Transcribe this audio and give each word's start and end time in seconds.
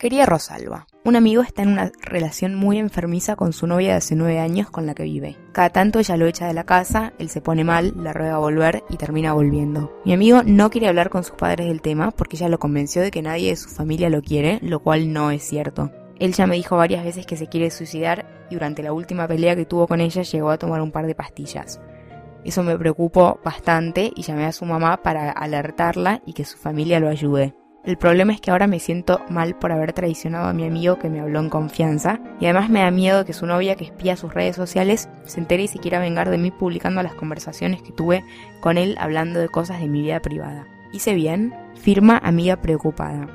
Quería 0.00 0.24
Rosalba. 0.24 0.86
Un 1.04 1.14
amigo 1.14 1.42
está 1.42 1.62
en 1.62 1.72
una 1.72 1.92
relación 2.00 2.54
muy 2.54 2.78
enfermiza 2.78 3.36
con 3.36 3.52
su 3.52 3.66
novia 3.66 3.88
de 3.90 3.94
hace 3.96 4.16
nueve 4.16 4.38
años 4.38 4.70
con 4.70 4.86
la 4.86 4.94
que 4.94 5.02
vive. 5.02 5.36
Cada 5.52 5.68
tanto 5.68 5.98
ella 5.98 6.16
lo 6.16 6.26
echa 6.26 6.46
de 6.46 6.54
la 6.54 6.64
casa, 6.64 7.12
él 7.18 7.28
se 7.28 7.42
pone 7.42 7.64
mal, 7.64 7.92
la 7.98 8.14
ruega 8.14 8.36
a 8.36 8.38
volver 8.38 8.82
y 8.88 8.96
termina 8.96 9.34
volviendo. 9.34 9.92
Mi 10.06 10.14
amigo 10.14 10.42
no 10.42 10.70
quiere 10.70 10.88
hablar 10.88 11.10
con 11.10 11.22
sus 11.22 11.36
padres 11.36 11.66
del 11.66 11.82
tema 11.82 12.12
porque 12.12 12.38
ella 12.38 12.48
lo 12.48 12.58
convenció 12.58 13.02
de 13.02 13.10
que 13.10 13.20
nadie 13.20 13.50
de 13.50 13.56
su 13.56 13.68
familia 13.68 14.08
lo 14.08 14.22
quiere, 14.22 14.58
lo 14.62 14.80
cual 14.80 15.12
no 15.12 15.30
es 15.30 15.42
cierto. 15.42 15.90
Él 16.18 16.32
ya 16.32 16.46
me 16.46 16.56
dijo 16.56 16.78
varias 16.78 17.04
veces 17.04 17.26
que 17.26 17.36
se 17.36 17.48
quiere 17.48 17.70
suicidar 17.70 18.46
y 18.50 18.54
durante 18.54 18.82
la 18.82 18.94
última 18.94 19.28
pelea 19.28 19.54
que 19.54 19.66
tuvo 19.66 19.86
con 19.86 20.00
ella 20.00 20.22
llegó 20.22 20.48
a 20.48 20.56
tomar 20.56 20.80
un 20.80 20.92
par 20.92 21.06
de 21.06 21.14
pastillas. 21.14 21.78
Eso 22.44 22.62
me 22.62 22.78
preocupó 22.78 23.40
bastante 23.44 24.12
y 24.14 24.22
llamé 24.22 24.46
a 24.46 24.52
su 24.52 24.64
mamá 24.64 25.02
para 25.02 25.30
alertarla 25.30 26.22
y 26.26 26.32
que 26.32 26.44
su 26.44 26.56
familia 26.56 27.00
lo 27.00 27.08
ayude. 27.08 27.54
El 27.82 27.96
problema 27.96 28.34
es 28.34 28.42
que 28.42 28.50
ahora 28.50 28.66
me 28.66 28.78
siento 28.78 29.22
mal 29.30 29.58
por 29.58 29.72
haber 29.72 29.94
traicionado 29.94 30.48
a 30.48 30.52
mi 30.52 30.66
amigo 30.66 30.98
que 30.98 31.08
me 31.08 31.20
habló 31.20 31.40
en 31.40 31.48
confianza 31.48 32.20
y 32.38 32.44
además 32.44 32.68
me 32.68 32.80
da 32.80 32.90
miedo 32.90 33.24
que 33.24 33.32
su 33.32 33.46
novia 33.46 33.74
que 33.74 33.84
espía 33.84 34.16
sus 34.16 34.34
redes 34.34 34.54
sociales 34.54 35.08
se 35.24 35.40
entere 35.40 35.62
y 35.62 35.68
se 35.68 35.78
quiera 35.78 35.98
vengar 35.98 36.28
de 36.28 36.36
mí 36.36 36.50
publicando 36.50 37.02
las 37.02 37.14
conversaciones 37.14 37.80
que 37.80 37.92
tuve 37.92 38.22
con 38.60 38.76
él 38.76 38.96
hablando 38.98 39.40
de 39.40 39.48
cosas 39.48 39.80
de 39.80 39.88
mi 39.88 40.02
vida 40.02 40.20
privada. 40.20 40.66
Hice 40.92 41.14
bien, 41.14 41.54
firma 41.74 42.18
amiga 42.22 42.56
preocupada. 42.56 43.28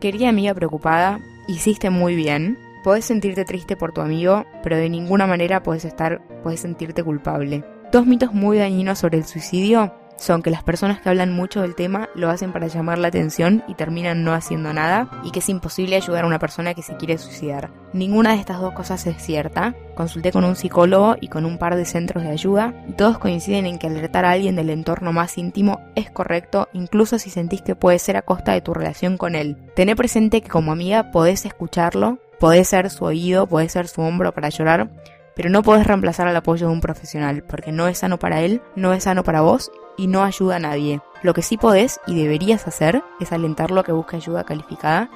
Querida 0.00 0.30
amiga 0.30 0.54
preocupada, 0.54 1.20
hiciste 1.46 1.90
muy 1.90 2.14
bien. 2.14 2.58
Podés 2.82 3.04
sentirte 3.04 3.44
triste 3.44 3.76
por 3.76 3.92
tu 3.92 4.00
amigo, 4.00 4.46
pero 4.62 4.76
de 4.76 4.88
ninguna 4.88 5.26
manera 5.26 5.62
puedes 5.62 5.84
estar, 5.84 6.22
puedes 6.42 6.60
sentirte 6.60 7.02
culpable. 7.02 7.64
Dos 7.92 8.04
mitos 8.04 8.32
muy 8.32 8.58
dañinos 8.58 8.98
sobre 8.98 9.18
el 9.18 9.24
suicidio 9.24 9.92
son 10.16 10.42
que 10.42 10.50
las 10.50 10.62
personas 10.62 11.00
que 11.00 11.08
hablan 11.08 11.32
mucho 11.32 11.62
del 11.62 11.74
tema 11.74 12.08
lo 12.14 12.30
hacen 12.30 12.52
para 12.52 12.66
llamar 12.66 12.98
la 12.98 13.08
atención 13.08 13.62
y 13.68 13.74
terminan 13.74 14.24
no 14.24 14.32
haciendo 14.32 14.72
nada 14.72 15.08
y 15.22 15.30
que 15.30 15.38
es 15.38 15.48
imposible 15.48 15.96
ayudar 15.96 16.24
a 16.24 16.26
una 16.26 16.38
persona 16.38 16.74
que 16.74 16.82
se 16.82 16.96
quiere 16.96 17.18
suicidar. 17.18 17.70
Ninguna 17.92 18.32
de 18.32 18.40
estas 18.40 18.60
dos 18.60 18.72
cosas 18.72 19.06
es 19.06 19.22
cierta. 19.22 19.74
Consulté 19.94 20.32
con 20.32 20.44
un 20.44 20.56
psicólogo 20.56 21.16
y 21.20 21.28
con 21.28 21.44
un 21.44 21.58
par 21.58 21.76
de 21.76 21.84
centros 21.84 22.24
de 22.24 22.30
ayuda 22.30 22.74
y 22.88 22.92
todos 22.92 23.18
coinciden 23.18 23.66
en 23.66 23.78
que 23.78 23.86
alertar 23.86 24.24
a 24.24 24.32
alguien 24.32 24.56
del 24.56 24.70
entorno 24.70 25.12
más 25.12 25.38
íntimo 25.38 25.80
es 25.94 26.10
correcto 26.10 26.68
incluso 26.72 27.18
si 27.18 27.30
sentís 27.30 27.62
que 27.62 27.76
puede 27.76 27.98
ser 27.98 28.16
a 28.16 28.22
costa 28.22 28.52
de 28.52 28.62
tu 28.62 28.74
relación 28.74 29.16
con 29.16 29.34
él. 29.34 29.56
Tené 29.74 29.94
presente 29.94 30.40
que 30.40 30.48
como 30.48 30.72
amiga 30.72 31.10
podés 31.12 31.44
escucharlo, 31.44 32.18
podés 32.40 32.68
ser 32.68 32.90
su 32.90 33.04
oído, 33.04 33.46
podés 33.46 33.72
ser 33.72 33.88
su 33.88 34.02
hombro 34.02 34.32
para 34.32 34.48
llorar, 34.48 34.90
pero 35.36 35.50
no 35.50 35.62
podés 35.62 35.86
reemplazar 35.86 36.26
al 36.26 36.34
apoyo 36.34 36.66
de 36.66 36.72
un 36.72 36.80
profesional, 36.80 37.44
porque 37.44 37.70
no 37.70 37.86
es 37.86 37.98
sano 37.98 38.18
para 38.18 38.40
él, 38.40 38.62
no 38.74 38.94
es 38.94 39.04
sano 39.04 39.22
para 39.22 39.42
vos 39.42 39.70
y 39.98 40.06
no 40.06 40.24
ayuda 40.24 40.56
a 40.56 40.60
nadie. 40.60 41.02
Lo 41.22 41.34
que 41.34 41.42
sí 41.42 41.58
podés 41.58 42.00
y 42.06 42.20
deberías 42.20 42.66
hacer 42.66 43.04
es 43.20 43.32
alentarlo 43.32 43.80
a 43.80 43.84
que 43.84 43.92
busque 43.92 44.16
ayuda 44.16 44.44
calificada 44.44 45.10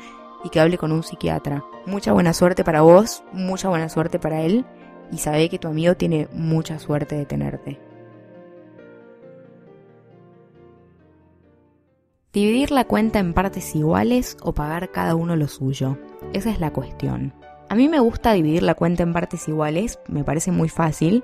y 0.44 0.50
que 0.50 0.60
hable 0.60 0.76
con 0.76 0.92
un 0.92 1.02
psiquiatra. 1.02 1.64
Mucha 1.86 2.12
buena 2.12 2.34
suerte 2.34 2.64
para 2.64 2.82
vos, 2.82 3.24
mucha 3.32 3.70
buena 3.70 3.88
suerte 3.88 4.18
para 4.18 4.42
él 4.42 4.66
y 5.10 5.18
sabe 5.18 5.48
que 5.48 5.58
tu 5.58 5.68
amigo 5.68 5.94
tiene 5.94 6.28
mucha 6.32 6.78
suerte 6.78 7.16
de 7.16 7.24
tenerte. 7.24 7.80
Dividir 12.34 12.70
la 12.70 12.84
cuenta 12.84 13.18
en 13.18 13.32
partes 13.32 13.74
iguales 13.74 14.36
o 14.42 14.52
pagar 14.52 14.90
cada 14.90 15.14
uno 15.14 15.34
lo 15.34 15.48
suyo. 15.48 15.96
Esa 16.34 16.50
es 16.50 16.60
la 16.60 16.72
cuestión. 16.72 17.39
A 17.70 17.76
mí 17.76 17.88
me 17.88 18.00
gusta 18.00 18.32
dividir 18.32 18.64
la 18.64 18.74
cuenta 18.74 19.04
en 19.04 19.12
partes 19.12 19.46
iguales, 19.46 20.00
me 20.08 20.24
parece 20.24 20.50
muy 20.50 20.68
fácil, 20.68 21.22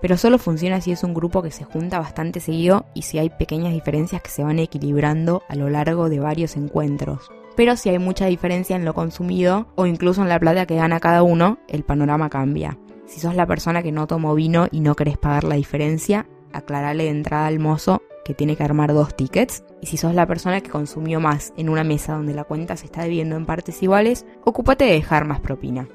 pero 0.00 0.16
solo 0.16 0.38
funciona 0.38 0.80
si 0.80 0.92
es 0.92 1.02
un 1.02 1.12
grupo 1.12 1.42
que 1.42 1.50
se 1.50 1.64
junta 1.64 1.98
bastante 1.98 2.38
seguido 2.38 2.86
y 2.94 3.02
si 3.02 3.18
hay 3.18 3.30
pequeñas 3.30 3.72
diferencias 3.72 4.22
que 4.22 4.30
se 4.30 4.44
van 4.44 4.60
equilibrando 4.60 5.42
a 5.48 5.56
lo 5.56 5.68
largo 5.68 6.08
de 6.08 6.20
varios 6.20 6.56
encuentros. 6.56 7.32
Pero 7.56 7.74
si 7.74 7.88
hay 7.88 7.98
mucha 7.98 8.26
diferencia 8.26 8.76
en 8.76 8.84
lo 8.84 8.94
consumido 8.94 9.66
o 9.74 9.86
incluso 9.86 10.22
en 10.22 10.28
la 10.28 10.38
plata 10.38 10.66
que 10.66 10.76
gana 10.76 11.00
cada 11.00 11.24
uno, 11.24 11.58
el 11.66 11.82
panorama 11.82 12.30
cambia. 12.30 12.78
Si 13.06 13.18
sos 13.18 13.34
la 13.34 13.46
persona 13.46 13.82
que 13.82 13.90
no 13.90 14.06
tomó 14.06 14.36
vino 14.36 14.68
y 14.70 14.78
no 14.78 14.94
querés 14.94 15.18
pagar 15.18 15.42
la 15.42 15.56
diferencia, 15.56 16.28
aclarale 16.52 17.04
de 17.04 17.10
entrada 17.10 17.48
al 17.48 17.58
mozo 17.58 18.02
que 18.28 18.34
tiene 18.34 18.56
que 18.56 18.62
armar 18.62 18.92
dos 18.92 19.16
tickets. 19.16 19.64
Y 19.80 19.86
si 19.86 19.96
sos 19.96 20.14
la 20.14 20.26
persona 20.26 20.60
que 20.60 20.68
consumió 20.68 21.18
más 21.18 21.54
en 21.56 21.70
una 21.70 21.82
mesa 21.82 22.12
donde 22.12 22.34
la 22.34 22.44
cuenta 22.44 22.76
se 22.76 22.84
está 22.84 23.04
dividiendo 23.04 23.36
en 23.36 23.46
partes 23.46 23.82
iguales, 23.82 24.26
ocúpate 24.44 24.84
de 24.84 24.92
dejar 24.92 25.24
más 25.24 25.40
propina. 25.40 25.88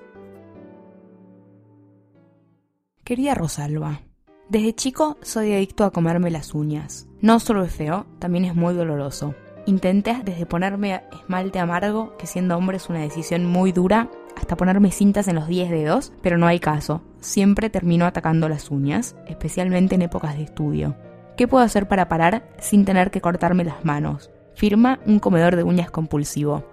Querida 3.03 3.35
Rosalba, 3.35 4.01
desde 4.49 4.73
chico 4.73 5.17
soy 5.21 5.53
adicto 5.53 5.83
a 5.85 5.91
comerme 5.91 6.31
las 6.31 6.55
uñas. 6.55 7.07
No 7.21 7.39
solo 7.39 7.63
es 7.63 7.71
feo, 7.71 8.07
también 8.17 8.45
es 8.45 8.55
muy 8.55 8.73
doloroso. 8.73 9.35
Intenté 9.67 10.19
desde 10.25 10.47
ponerme 10.47 11.03
esmalte 11.13 11.59
amargo, 11.59 12.17
que 12.17 12.25
siendo 12.25 12.57
hombre 12.57 12.77
es 12.77 12.89
una 12.89 13.01
decisión 13.01 13.45
muy 13.45 13.71
dura, 13.71 14.09
hasta 14.35 14.57
ponerme 14.57 14.89
cintas 14.89 15.27
en 15.27 15.35
los 15.35 15.47
10 15.47 15.69
dedos, 15.69 16.13
pero 16.23 16.39
no 16.39 16.47
hay 16.47 16.59
caso. 16.59 17.03
Siempre 17.19 17.69
termino 17.69 18.07
atacando 18.07 18.49
las 18.49 18.71
uñas, 18.71 19.15
especialmente 19.27 19.93
en 19.93 20.01
épocas 20.01 20.35
de 20.35 20.45
estudio. 20.45 20.95
¿Qué 21.35 21.47
puedo 21.47 21.63
hacer 21.63 21.87
para 21.87 22.07
parar 22.09 22.43
sin 22.59 22.85
tener 22.85 23.09
que 23.09 23.19
cortarme 23.19 23.63
las 23.63 23.83
manos? 23.83 24.29
Firma 24.53 24.99
un 25.07 25.17
comedor 25.17 25.55
de 25.55 25.63
uñas 25.63 25.89
compulsivo. 25.89 26.63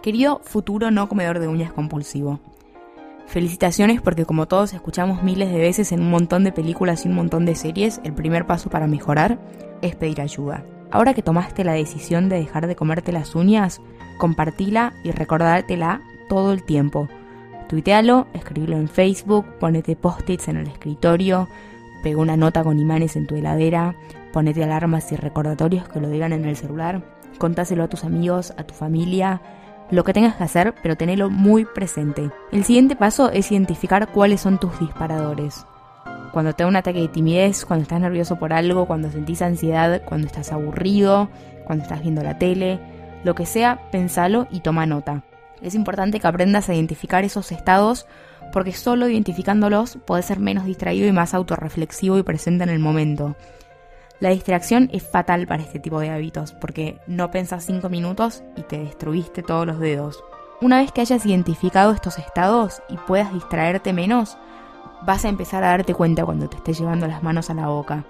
Querido 0.00 0.40
futuro 0.42 0.90
no 0.90 1.06
comedor 1.06 1.38
de 1.38 1.48
uñas 1.48 1.70
compulsivo. 1.70 2.40
Felicitaciones 3.26 4.00
porque 4.00 4.24
como 4.24 4.48
todos 4.48 4.72
escuchamos 4.72 5.22
miles 5.22 5.52
de 5.52 5.58
veces 5.58 5.92
en 5.92 6.00
un 6.00 6.10
montón 6.10 6.44
de 6.44 6.52
películas 6.52 7.04
y 7.04 7.08
un 7.08 7.14
montón 7.14 7.44
de 7.44 7.54
series, 7.54 8.00
el 8.02 8.14
primer 8.14 8.46
paso 8.46 8.70
para 8.70 8.86
mejorar 8.86 9.38
es 9.82 9.96
pedir 9.96 10.22
ayuda. 10.22 10.64
Ahora 10.90 11.12
que 11.12 11.22
tomaste 11.22 11.62
la 11.62 11.74
decisión 11.74 12.30
de 12.30 12.38
dejar 12.38 12.66
de 12.66 12.76
comerte 12.76 13.12
las 13.12 13.34
uñas, 13.34 13.82
compartila 14.18 14.94
y 15.04 15.10
recordártela 15.10 16.00
todo 16.30 16.52
el 16.52 16.64
tiempo. 16.64 17.06
Tuitealo, 17.68 18.28
escribilo 18.32 18.78
en 18.78 18.88
Facebook, 18.88 19.44
ponete 19.60 19.94
post-its 19.94 20.48
en 20.48 20.56
el 20.56 20.68
escritorio, 20.68 21.48
pega 22.02 22.20
una 22.20 22.36
nota 22.36 22.64
con 22.64 22.78
imanes 22.78 23.16
en 23.16 23.26
tu 23.26 23.36
heladera, 23.36 23.94
ponete 24.32 24.64
alarmas 24.64 25.10
y 25.12 25.16
recordatorios 25.16 25.88
que 25.88 26.00
lo 26.00 26.08
digan 26.08 26.32
en 26.32 26.44
el 26.44 26.56
celular, 26.56 27.02
contáselo 27.38 27.84
a 27.84 27.88
tus 27.88 28.04
amigos, 28.04 28.52
a 28.56 28.64
tu 28.64 28.74
familia, 28.74 29.40
lo 29.90 30.04
que 30.04 30.12
tengas 30.12 30.36
que 30.36 30.44
hacer, 30.44 30.74
pero 30.82 30.96
tenelo 30.96 31.30
muy 31.30 31.64
presente. 31.64 32.30
El 32.52 32.64
siguiente 32.64 32.96
paso 32.96 33.30
es 33.30 33.50
identificar 33.50 34.08
cuáles 34.12 34.40
son 34.40 34.58
tus 34.58 34.78
disparadores. 34.78 35.66
Cuando 36.32 36.52
te 36.52 36.62
da 36.62 36.68
un 36.68 36.76
ataque 36.76 37.00
de 37.00 37.08
timidez, 37.08 37.64
cuando 37.64 37.82
estás 37.82 38.00
nervioso 38.00 38.38
por 38.38 38.52
algo, 38.52 38.86
cuando 38.86 39.10
sentís 39.10 39.42
ansiedad, 39.42 40.02
cuando 40.04 40.28
estás 40.28 40.52
aburrido, 40.52 41.28
cuando 41.66 41.82
estás 41.82 42.02
viendo 42.02 42.22
la 42.22 42.38
tele, 42.38 42.78
lo 43.24 43.34
que 43.34 43.46
sea, 43.46 43.90
pensalo 43.90 44.46
y 44.50 44.60
toma 44.60 44.86
nota. 44.86 45.24
Es 45.62 45.74
importante 45.74 46.20
que 46.20 46.26
aprendas 46.26 46.68
a 46.68 46.74
identificar 46.74 47.24
esos 47.24 47.52
estados 47.52 48.06
porque 48.52 48.72
solo 48.72 49.08
identificándolos 49.08 49.98
podés 50.06 50.26
ser 50.26 50.40
menos 50.40 50.64
distraído 50.64 51.06
y 51.06 51.12
más 51.12 51.34
autorreflexivo 51.34 52.18
y 52.18 52.22
presente 52.22 52.64
en 52.64 52.70
el 52.70 52.78
momento. 52.78 53.36
La 54.20 54.30
distracción 54.30 54.90
es 54.92 55.02
fatal 55.02 55.46
para 55.46 55.62
este 55.62 55.78
tipo 55.78 56.00
de 56.00 56.10
hábitos 56.10 56.52
porque 56.52 56.98
no 57.06 57.30
pensas 57.30 57.64
5 57.64 57.88
minutos 57.88 58.42
y 58.56 58.62
te 58.62 58.78
destruiste 58.78 59.42
todos 59.42 59.66
los 59.66 59.78
dedos. 59.78 60.22
Una 60.60 60.78
vez 60.78 60.92
que 60.92 61.00
hayas 61.00 61.24
identificado 61.24 61.92
estos 61.92 62.18
estados 62.18 62.82
y 62.90 62.96
puedas 62.98 63.32
distraerte 63.32 63.94
menos, 63.94 64.36
vas 65.06 65.24
a 65.24 65.30
empezar 65.30 65.64
a 65.64 65.68
darte 65.68 65.94
cuenta 65.94 66.24
cuando 66.26 66.50
te 66.50 66.58
estés 66.58 66.78
llevando 66.78 67.06
las 67.06 67.22
manos 67.22 67.48
a 67.48 67.54
la 67.54 67.68
boca. 67.68 68.04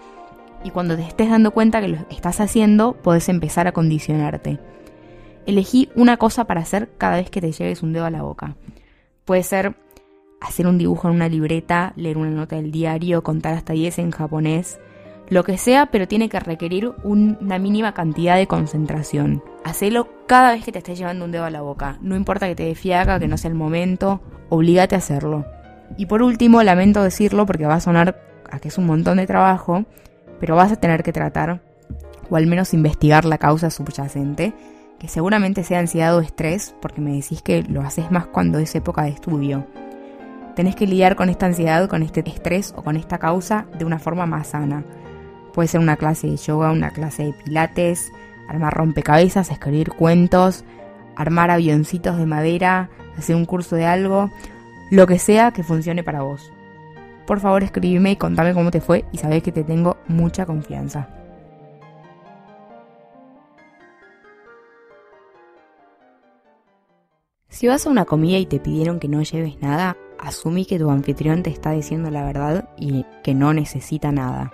Y 0.65 0.71
cuando 0.71 0.97
te 0.97 1.03
estés 1.03 1.31
dando 1.31 1.53
cuenta 1.53 1.81
que 1.81 1.89
lo 1.89 1.99
estás 2.11 2.41
haciendo, 2.41 2.95
podés 2.95 3.29
empezar 3.29 3.69
a 3.69 3.73
condicionarte. 3.73 4.59
Elegí 5.47 5.91
una 5.95 6.17
cosa 6.17 6.45
para 6.45 6.61
hacer 6.61 6.91
cada 6.99 7.17
vez 7.17 7.31
que 7.31 7.41
te 7.41 7.53
lleves 7.53 7.83
un 7.83 7.93
dedo 7.93 8.05
a 8.05 8.11
la 8.11 8.23
boca. 8.23 8.57
Puede 9.25 9.43
ser 9.43 9.75
hacer 10.41 10.67
un 10.67 10.79
dibujo 10.79 11.09
en 11.09 11.15
una 11.15 11.29
libreta, 11.29 11.93
leer 11.97 12.19
una 12.19 12.31
nota 12.31 12.57
del 12.57 12.71
diario, 12.71 13.23
contar 13.23 13.55
hasta 13.55 13.73
10 13.73 13.99
en 13.99 14.11
japonés, 14.11 14.81
lo 15.29 15.45
que 15.45 15.59
sea, 15.59 15.87
pero 15.87 16.09
tiene 16.09 16.29
que 16.29 16.41
requerir 16.41 16.93
una 17.05 17.59
mínima 17.59 17.95
cantidad 17.95 18.37
de 18.37 18.49
concentración. 18.49 19.45
Hacelo 19.65 20.09
cada 20.27 20.53
vez 20.53 20.65
que 20.65 20.73
te 20.73 20.79
estés 20.79 20.99
llevando 20.99 21.25
un 21.25 21.31
dedo 21.31 21.45
a 21.45 21.51
la 21.51 21.61
boca. 21.61 21.99
No 22.01 22.17
importa 22.17 22.49
que 22.49 22.57
te 22.57 22.65
dé 22.65 22.75
que 22.75 23.29
no 23.29 23.37
sea 23.37 23.49
el 23.49 23.55
momento, 23.55 24.21
obligate 24.49 24.97
a 24.97 24.99
hacerlo. 24.99 25.47
Y 25.97 26.07
por 26.07 26.23
último, 26.23 26.63
lamento 26.63 27.03
decirlo 27.03 27.47
porque 27.47 27.67
va 27.67 27.75
a 27.75 27.81
sonar 27.81 28.21
a 28.51 28.59
que 28.59 28.69
es 28.69 28.79
un 28.79 28.87
montón 28.87 29.19
de 29.19 29.27
trabajo, 29.27 29.85
pero 30.41 30.57
vas 30.57 30.73
a 30.73 30.77
tener 30.77 31.05
que 31.05 31.13
tratar, 31.13 31.61
o 32.29 32.37
al 32.37 32.47
menos 32.47 32.75
investigar 32.75 33.25
la 33.25 33.39
causa 33.39 33.71
subyacente, 33.71 34.53
que 35.01 35.09
seguramente 35.09 35.65
sea 35.65 35.81
ansiedad 35.81 36.15
o 36.15 36.21
estrés, 36.21 36.77
porque 36.81 37.01
me 37.01 37.13
decís 37.13 37.43
que 37.43 37.65
lo 37.65 37.81
haces 37.81 38.11
más 38.13 38.27
cuando 38.27 38.59
es 38.59 38.75
época 38.75 39.03
de 39.03 39.09
estudio. 39.09 39.67
Tenés 40.55 40.77
que 40.77 40.87
lidiar 40.87 41.17
con 41.17 41.31
esta 41.31 41.47
ansiedad, 41.47 41.89
con 41.89 42.03
este 42.03 42.23
estrés 42.29 42.75
o 42.77 42.83
con 42.83 42.97
esta 42.97 43.19
causa 43.19 43.67
de 43.79 43.87
una 43.87 43.99
forma 43.99 44.27
más 44.27 44.49
sana 44.49 44.85
Puede 45.53 45.69
ser 45.69 45.81
una 45.81 45.97
clase 45.97 46.29
de 46.29 46.37
yoga, 46.37 46.71
una 46.71 46.91
clase 46.91 47.25
de 47.25 47.33
pilates, 47.33 48.13
armar 48.49 48.75
rompecabezas, 48.75 49.51
escribir 49.51 49.91
cuentos, 49.91 50.65
armar 51.17 51.51
avioncitos 51.51 52.19
de 52.19 52.27
madera, 52.27 52.89
hacer 53.17 53.37
un 53.37 53.47
curso 53.47 53.77
de 53.77 53.87
algo, 53.87 54.31
lo 54.91 55.07
que 55.07 55.19
sea 55.19 55.51
que 55.51 55.63
funcione 55.63 56.05
para 56.05 56.23
vos. 56.23 56.53
Por 57.27 57.41
favor 57.41 57.63
escríbeme 57.63 58.13
y 58.13 58.17
contame 58.17 58.55
cómo 58.55 58.71
te 58.71 58.81
fue 58.81 59.05
y 59.13 59.19
sabés 59.19 59.43
que 59.43 59.53
te 59.53 59.65
tengo 59.65 59.97
mucha 60.07 60.47
confianza. 60.47 61.09
Si 67.51 67.67
vas 67.67 67.85
a 67.85 67.91
una 67.91 68.05
comida 68.05 68.39
y 68.39 68.47
te 68.47 68.61
pidieron 68.61 69.01
que 69.01 69.09
no 69.09 69.23
lleves 69.23 69.61
nada, 69.61 69.97
asumí 70.21 70.65
que 70.65 70.79
tu 70.79 70.89
anfitrión 70.89 71.43
te 71.43 71.51
está 71.51 71.73
diciendo 71.73 72.09
la 72.09 72.25
verdad 72.25 72.69
y 72.77 73.05
que 73.25 73.35
no 73.35 73.53
necesita 73.53 74.13
nada. 74.13 74.53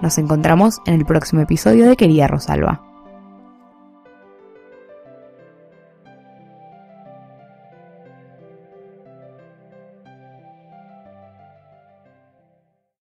Nos 0.04 0.18
encontramos 0.18 0.82
en 0.86 0.96
el 0.96 1.06
próximo 1.06 1.40
episodio 1.44 1.88
de 1.88 1.96
Querida 1.96 2.28
Rosalba. 2.28 2.93